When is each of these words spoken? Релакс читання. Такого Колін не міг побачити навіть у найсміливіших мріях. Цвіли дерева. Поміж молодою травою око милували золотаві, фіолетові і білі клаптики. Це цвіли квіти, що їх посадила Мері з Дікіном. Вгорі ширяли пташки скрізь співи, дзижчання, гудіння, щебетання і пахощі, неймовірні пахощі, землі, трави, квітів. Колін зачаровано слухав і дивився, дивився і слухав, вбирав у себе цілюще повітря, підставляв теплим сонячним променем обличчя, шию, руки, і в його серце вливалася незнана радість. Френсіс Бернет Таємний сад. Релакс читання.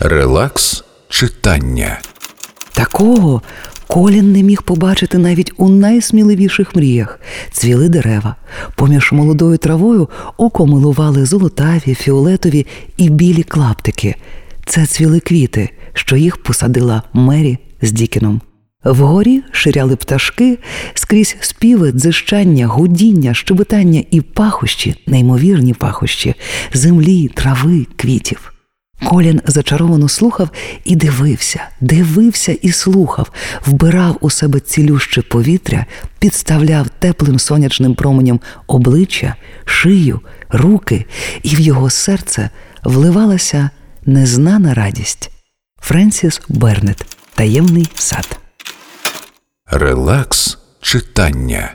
Релакс 0.00 0.84
читання. 1.08 2.00
Такого 2.72 3.42
Колін 3.86 4.32
не 4.32 4.42
міг 4.42 4.62
побачити 4.62 5.18
навіть 5.18 5.52
у 5.56 5.68
найсміливіших 5.68 6.76
мріях. 6.76 7.20
Цвіли 7.52 7.88
дерева. 7.88 8.36
Поміж 8.74 9.12
молодою 9.12 9.58
травою 9.58 10.08
око 10.36 10.66
милували 10.66 11.26
золотаві, 11.26 11.94
фіолетові 11.94 12.66
і 12.96 13.10
білі 13.10 13.42
клаптики. 13.42 14.14
Це 14.66 14.86
цвіли 14.86 15.20
квіти, 15.20 15.70
що 15.92 16.16
їх 16.16 16.36
посадила 16.36 17.02
Мері 17.12 17.58
з 17.82 17.92
Дікіном. 17.92 18.40
Вгорі 18.84 19.42
ширяли 19.50 19.96
пташки 19.96 20.58
скрізь 20.94 21.36
співи, 21.40 21.92
дзижчання, 21.92 22.66
гудіння, 22.66 23.34
щебетання 23.34 24.02
і 24.10 24.20
пахощі, 24.20 24.94
неймовірні 25.06 25.74
пахощі, 25.74 26.34
землі, 26.72 27.28
трави, 27.28 27.86
квітів. 27.96 28.55
Колін 29.06 29.40
зачаровано 29.46 30.08
слухав 30.08 30.50
і 30.84 30.96
дивився, 30.96 31.68
дивився 31.80 32.52
і 32.52 32.72
слухав, 32.72 33.32
вбирав 33.66 34.16
у 34.20 34.30
себе 34.30 34.60
цілюще 34.60 35.22
повітря, 35.22 35.86
підставляв 36.18 36.88
теплим 36.88 37.38
сонячним 37.38 37.94
променем 37.94 38.40
обличчя, 38.66 39.34
шию, 39.64 40.20
руки, 40.48 41.06
і 41.42 41.56
в 41.56 41.60
його 41.60 41.90
серце 41.90 42.50
вливалася 42.84 43.70
незнана 44.06 44.74
радість. 44.74 45.30
Френсіс 45.80 46.40
Бернет 46.48 47.16
Таємний 47.34 47.88
сад. 47.94 48.38
Релакс 49.66 50.58
читання. 50.80 51.74